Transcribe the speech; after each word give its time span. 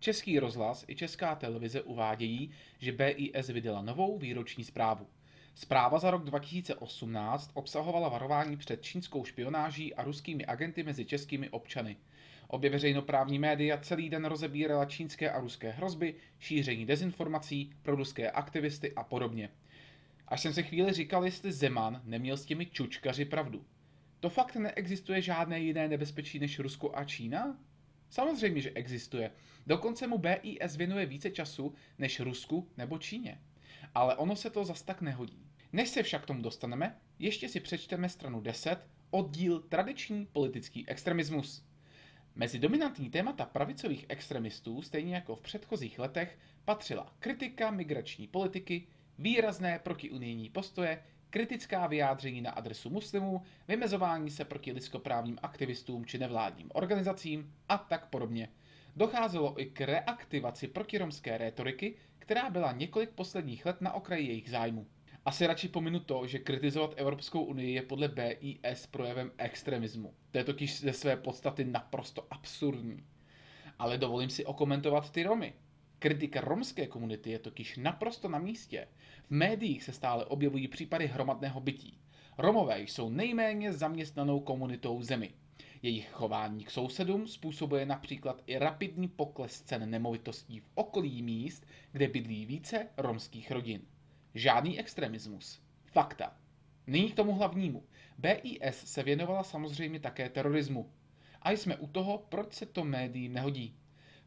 Český 0.00 0.38
rozhlas 0.38 0.84
i 0.88 0.96
Česká 0.96 1.34
televize 1.34 1.82
uvádějí, 1.82 2.50
že 2.78 2.92
BIS 2.92 3.48
vydala 3.48 3.82
novou 3.82 4.18
výroční 4.18 4.64
zprávu. 4.64 5.06
Zpráva 5.54 5.98
za 5.98 6.10
rok 6.10 6.24
2018 6.24 7.50
obsahovala 7.54 8.08
varování 8.08 8.56
před 8.56 8.82
čínskou 8.82 9.24
špionáží 9.24 9.94
a 9.94 10.04
ruskými 10.04 10.46
agenty 10.46 10.82
mezi 10.82 11.04
českými 11.04 11.48
občany. 11.48 11.96
Obě 12.48 12.70
veřejnoprávní 12.70 13.38
média 13.38 13.78
celý 13.78 14.10
den 14.10 14.24
rozebírala 14.24 14.84
čínské 14.84 15.30
a 15.30 15.40
ruské 15.40 15.70
hrozby, 15.70 16.14
šíření 16.38 16.86
dezinformací, 16.86 17.72
pro 17.82 17.96
ruské 17.96 18.30
aktivisty 18.30 18.92
a 18.94 19.04
podobně. 19.04 19.48
Až 20.28 20.40
jsem 20.40 20.52
se 20.52 20.62
chvíli 20.62 20.92
říkal, 20.92 21.24
jestli 21.24 21.52
Zeman 21.52 22.02
neměl 22.04 22.36
s 22.36 22.44
těmi 22.44 22.66
čučkaři 22.66 23.24
pravdu. 23.24 23.64
To 24.20 24.30
fakt 24.30 24.56
neexistuje 24.56 25.22
žádné 25.22 25.60
jiné 25.60 25.88
nebezpečí 25.88 26.38
než 26.38 26.58
Rusko 26.58 26.90
a 26.94 27.04
Čína? 27.04 27.58
Samozřejmě, 28.10 28.60
že 28.60 28.70
existuje. 28.70 29.30
Dokonce 29.66 30.06
mu 30.06 30.18
BIS 30.18 30.76
věnuje 30.76 31.06
více 31.06 31.30
času 31.30 31.74
než 31.98 32.20
Rusku 32.20 32.68
nebo 32.76 32.98
Číně. 32.98 33.40
Ale 33.94 34.16
ono 34.16 34.36
se 34.36 34.50
to 34.50 34.64
zas 34.64 34.82
tak 34.82 35.00
nehodí. 35.00 35.46
Než 35.72 35.88
se 35.88 36.02
však 36.02 36.26
tomu 36.26 36.42
dostaneme, 36.42 36.96
ještě 37.18 37.48
si 37.48 37.60
přečteme 37.60 38.08
stranu 38.08 38.40
10, 38.40 38.78
oddíl 39.10 39.60
Tradiční 39.60 40.26
politický 40.26 40.88
extremismus. 40.88 41.64
Mezi 42.34 42.58
dominantní 42.58 43.10
témata 43.10 43.44
pravicových 43.44 44.06
extremistů, 44.08 44.82
stejně 44.82 45.14
jako 45.14 45.36
v 45.36 45.40
předchozích 45.40 45.98
letech, 45.98 46.38
patřila 46.64 47.14
kritika 47.18 47.70
migrační 47.70 48.26
politiky, 48.26 48.86
výrazné 49.18 49.78
protiunijní 49.78 50.50
postoje, 50.50 51.02
kritická 51.30 51.86
vyjádření 51.86 52.40
na 52.40 52.50
adresu 52.50 52.90
muslimů, 52.90 53.42
vymezování 53.68 54.30
se 54.30 54.44
proti 54.44 54.72
lidskoprávním 54.72 55.38
aktivistům 55.42 56.06
či 56.06 56.18
nevládním 56.18 56.70
organizacím 56.74 57.54
a 57.68 57.78
tak 57.78 58.06
podobně. 58.06 58.48
Docházelo 58.96 59.60
i 59.60 59.66
k 59.66 59.80
reaktivaci 59.80 60.68
protiromské 60.68 61.38
rétoriky, 61.38 61.94
která 62.18 62.50
byla 62.50 62.72
několik 62.72 63.10
posledních 63.10 63.66
let 63.66 63.80
na 63.80 63.92
okraji 63.92 64.26
jejich 64.26 64.50
zájmu. 64.50 64.86
Asi 65.24 65.46
radši 65.46 65.68
pominu 65.68 66.00
to, 66.00 66.26
že 66.26 66.38
kritizovat 66.38 66.94
Evropskou 66.96 67.44
unii 67.44 67.74
je 67.74 67.82
podle 67.82 68.08
BIS 68.08 68.86
projevem 68.86 69.32
extremismu. 69.38 70.14
To 70.30 70.38
je 70.38 70.44
totiž 70.44 70.80
ze 70.80 70.92
své 70.92 71.16
podstaty 71.16 71.64
naprosto 71.64 72.26
absurdní. 72.30 73.04
Ale 73.78 73.98
dovolím 73.98 74.30
si 74.30 74.44
okomentovat 74.44 75.10
ty 75.10 75.22
Romy. 75.22 75.54
Kritika 76.00 76.40
romské 76.40 76.86
komunity 76.86 77.30
je 77.30 77.38
totiž 77.38 77.76
naprosto 77.76 78.28
na 78.28 78.38
místě. 78.38 78.88
V 79.26 79.30
médiích 79.30 79.84
se 79.84 79.92
stále 79.92 80.24
objevují 80.24 80.68
případy 80.68 81.06
hromadného 81.06 81.60
bytí. 81.60 81.98
Romové 82.38 82.80
jsou 82.80 83.10
nejméně 83.10 83.72
zaměstnanou 83.72 84.40
komunitou 84.40 84.98
v 84.98 85.04
zemi. 85.04 85.34
Jejich 85.82 86.10
chování 86.10 86.64
k 86.64 86.70
sousedům 86.70 87.26
způsobuje 87.26 87.86
například 87.86 88.42
i 88.46 88.58
rapidní 88.58 89.08
pokles 89.08 89.62
cen 89.62 89.90
nemovitostí 89.90 90.60
v 90.60 90.70
okolí 90.74 91.22
míst, 91.22 91.66
kde 91.92 92.08
bydlí 92.08 92.46
více 92.46 92.88
romských 92.96 93.50
rodin. 93.50 93.82
Žádný 94.34 94.78
extremismus. 94.78 95.62
Fakta. 95.84 96.36
Nyní 96.86 97.12
k 97.12 97.16
tomu 97.16 97.34
hlavnímu. 97.34 97.84
BIS 98.18 98.76
se 98.84 99.02
věnovala 99.02 99.42
samozřejmě 99.42 100.00
také 100.00 100.28
terorismu. 100.28 100.90
A 101.42 101.50
jsme 101.50 101.76
u 101.76 101.86
toho, 101.86 102.18
proč 102.28 102.52
se 102.52 102.66
to 102.66 102.84
médiím 102.84 103.32
nehodí. 103.32 103.76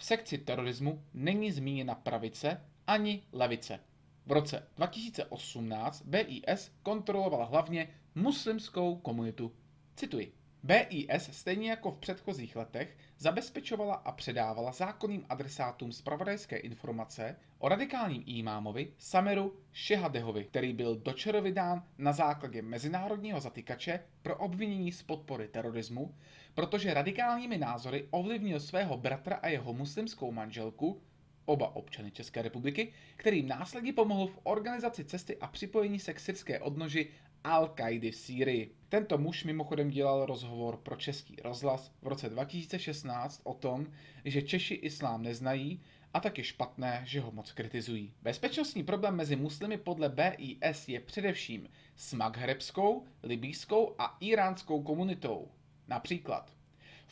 V 0.00 0.04
sekci 0.04 0.38
terorismu 0.38 1.04
není 1.14 1.52
zmíněna 1.52 1.94
pravice 1.94 2.60
ani 2.86 3.22
levice. 3.32 3.80
V 4.26 4.32
roce 4.32 4.68
2018 4.76 6.02
BIS 6.02 6.72
kontrolovala 6.82 7.44
hlavně 7.44 7.88
muslimskou 8.14 8.96
komunitu. 8.96 9.52
Cituji. 9.96 10.39
BIS 10.62 11.30
stejně 11.32 11.70
jako 11.70 11.90
v 11.90 11.98
předchozích 11.98 12.56
letech 12.56 12.96
zabezpečovala 13.18 13.94
a 13.94 14.12
předávala 14.12 14.72
zákonným 14.72 15.26
adresátům 15.28 15.92
zpravodajské 15.92 16.56
informace 16.56 17.36
o 17.58 17.68
radikálním 17.68 18.22
imámovi 18.26 18.92
Sameru 18.98 19.56
Šehadehovi, 19.72 20.44
který 20.44 20.72
byl 20.72 20.96
do 20.96 21.12
ČR 21.12 21.40
vydán 21.40 21.84
na 21.98 22.12
základě 22.12 22.62
mezinárodního 22.62 23.40
zatykače 23.40 24.00
pro 24.22 24.36
obvinění 24.36 24.92
z 24.92 25.02
podpory 25.02 25.48
terorismu, 25.48 26.14
protože 26.54 26.94
radikálními 26.94 27.58
názory 27.58 28.08
ovlivnil 28.10 28.60
svého 28.60 28.96
bratra 28.96 29.36
a 29.36 29.48
jeho 29.48 29.72
muslimskou 29.72 30.32
manželku, 30.32 31.02
oba 31.44 31.76
občany 31.76 32.10
České 32.10 32.42
republiky, 32.42 32.92
kterým 33.16 33.48
následně 33.48 33.92
pomohl 33.92 34.26
v 34.26 34.40
organizaci 34.42 35.04
cesty 35.04 35.36
a 35.36 35.46
připojení 35.46 35.98
se 35.98 36.14
k 36.14 36.20
syrské 36.20 36.60
odnoži 36.60 37.10
Al-Kaidi 37.44 38.10
v 38.10 38.16
Sýrii. 38.16 38.74
Tento 38.88 39.18
muž 39.18 39.44
mimochodem 39.44 39.90
dělal 39.90 40.26
rozhovor 40.26 40.76
pro 40.76 40.96
Český 40.96 41.36
rozhlas 41.44 41.92
v 42.02 42.06
roce 42.06 42.28
2016 42.28 43.40
o 43.44 43.54
tom, 43.54 43.86
že 44.24 44.42
Češi 44.42 44.74
islám 44.74 45.22
neznají 45.22 45.80
a 46.14 46.20
tak 46.20 46.38
je 46.38 46.44
špatné, 46.44 47.02
že 47.06 47.20
ho 47.20 47.32
moc 47.32 47.52
kritizují. 47.52 48.14
Bezpečnostní 48.22 48.84
problém 48.84 49.16
mezi 49.16 49.36
muslimy 49.36 49.78
podle 49.78 50.08
BIS 50.08 50.88
je 50.88 51.00
především 51.00 51.68
s 51.96 52.12
maghrebskou, 52.12 53.04
libýskou 53.22 53.94
a 53.98 54.16
iránskou 54.20 54.82
komunitou. 54.82 55.48
Například 55.88 56.59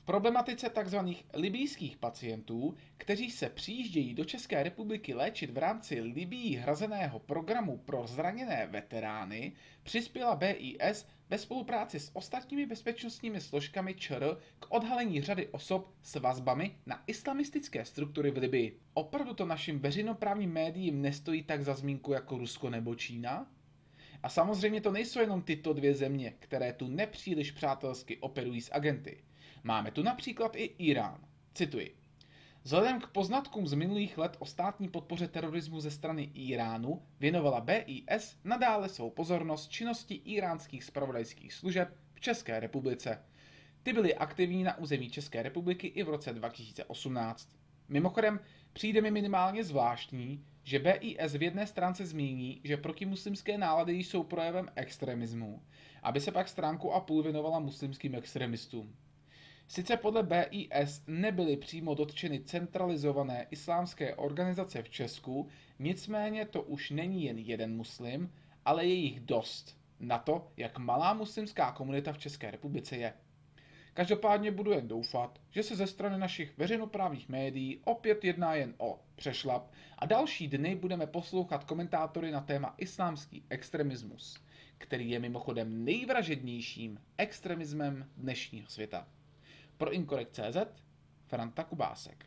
problematice 0.08 0.70
tzv. 0.70 0.96
libýských 1.34 1.96
pacientů, 1.96 2.74
kteří 2.96 3.30
se 3.30 3.48
přijíždějí 3.48 4.14
do 4.14 4.24
České 4.24 4.62
republiky 4.62 5.14
léčit 5.14 5.50
v 5.50 5.58
rámci 5.58 6.00
Libí 6.00 6.56
hrazeného 6.56 7.18
programu 7.18 7.78
pro 7.78 8.06
zraněné 8.06 8.68
veterány, 8.70 9.52
přispěla 9.82 10.36
BIS 10.36 11.06
ve 11.30 11.38
spolupráci 11.38 12.00
s 12.00 12.10
ostatními 12.16 12.66
bezpečnostními 12.66 13.40
složkami 13.40 13.94
ČR 13.94 14.36
k 14.58 14.66
odhalení 14.68 15.22
řady 15.22 15.48
osob 15.48 15.94
s 16.02 16.14
vazbami 16.14 16.76
na 16.86 17.02
islamistické 17.06 17.84
struktury 17.84 18.30
v 18.30 18.36
Libii. 18.38 18.80
Opravdu 18.94 19.34
to 19.34 19.46
našim 19.46 19.78
veřejnoprávním 19.78 20.52
médiím 20.52 21.02
nestojí 21.02 21.42
tak 21.42 21.62
za 21.62 21.74
zmínku 21.74 22.12
jako 22.12 22.38
Rusko 22.38 22.70
nebo 22.70 22.94
Čína? 22.94 23.50
A 24.22 24.28
samozřejmě 24.28 24.80
to 24.80 24.92
nejsou 24.92 25.20
jenom 25.20 25.42
tyto 25.42 25.72
dvě 25.72 25.94
země, 25.94 26.34
které 26.38 26.72
tu 26.72 26.88
nepříliš 26.88 27.50
přátelsky 27.50 28.16
operují 28.16 28.60
s 28.60 28.72
agenty. 28.72 29.22
Máme 29.68 29.90
tu 29.90 30.02
například 30.02 30.56
i 30.56 30.64
Irán. 30.64 31.20
Cituji. 31.54 31.96
Vzhledem 32.62 33.00
k 33.00 33.06
poznatkům 33.06 33.66
z 33.66 33.74
minulých 33.74 34.18
let 34.18 34.36
o 34.38 34.46
státní 34.46 34.88
podpoře 34.88 35.28
terorismu 35.28 35.80
ze 35.80 35.90
strany 35.90 36.30
Iránu 36.34 37.02
věnovala 37.20 37.60
BIS 37.60 38.38
nadále 38.44 38.88
svou 38.88 39.10
pozornost 39.10 39.68
činnosti 39.68 40.14
iránských 40.14 40.84
spravodajských 40.84 41.54
služeb 41.54 41.96
v 42.14 42.20
České 42.20 42.60
republice. 42.60 43.22
Ty 43.82 43.92
byly 43.92 44.14
aktivní 44.14 44.62
na 44.62 44.78
území 44.78 45.10
České 45.10 45.42
republiky 45.42 45.86
i 45.86 46.02
v 46.02 46.08
roce 46.08 46.32
2018. 46.32 47.48
Mimochodem, 47.88 48.40
přijde 48.72 49.00
mi 49.00 49.10
minimálně 49.10 49.64
zvláštní, 49.64 50.44
že 50.62 50.78
BIS 50.78 51.34
v 51.34 51.42
jedné 51.42 51.66
stránce 51.66 52.06
zmíní, 52.06 52.60
že 52.64 52.76
protimuslimské 52.76 53.58
nálady 53.58 53.92
jsou 53.92 54.22
projevem 54.22 54.68
extremismu, 54.76 55.62
aby 56.02 56.20
se 56.20 56.32
pak 56.32 56.48
stránku 56.48 56.92
a 56.92 57.00
půl 57.00 57.22
věnovala 57.22 57.58
muslimským 57.58 58.14
extremistům. 58.14 58.94
Sice 59.70 59.96
podle 59.96 60.22
BIS 60.22 61.02
nebyly 61.06 61.56
přímo 61.56 61.94
dotčeny 61.94 62.40
centralizované 62.40 63.46
islámské 63.50 64.14
organizace 64.14 64.82
v 64.82 64.88
Česku, 64.88 65.48
nicméně 65.78 66.46
to 66.46 66.62
už 66.62 66.90
není 66.90 67.24
jen 67.24 67.38
jeden 67.38 67.76
muslim, 67.76 68.32
ale 68.64 68.86
je 68.86 68.94
jich 68.94 69.20
dost 69.20 69.78
na 70.00 70.18
to, 70.18 70.52
jak 70.56 70.78
malá 70.78 71.14
muslimská 71.14 71.72
komunita 71.72 72.12
v 72.12 72.18
České 72.18 72.50
republice 72.50 72.96
je. 72.96 73.14
Každopádně 73.94 74.50
budu 74.50 74.72
jen 74.72 74.88
doufat, 74.88 75.38
že 75.50 75.62
se 75.62 75.76
ze 75.76 75.86
strany 75.86 76.18
našich 76.18 76.58
veřejnoprávních 76.58 77.28
médií 77.28 77.80
opět 77.84 78.24
jedná 78.24 78.54
jen 78.54 78.74
o 78.78 79.00
přešlap 79.16 79.72
a 79.98 80.06
další 80.06 80.48
dny 80.48 80.74
budeme 80.74 81.06
poslouchat 81.06 81.64
komentátory 81.64 82.30
na 82.30 82.40
téma 82.40 82.74
islámský 82.78 83.44
extremismus, 83.50 84.40
který 84.78 85.10
je 85.10 85.18
mimochodem 85.18 85.84
nejvražednějším 85.84 87.00
extremismem 87.18 88.10
dnešního 88.16 88.68
světa. 88.68 89.06
Pro 89.78 89.90
Inkorekt.cz 89.90 90.56
Franta 91.26 91.64
Kubásek. 91.64 92.26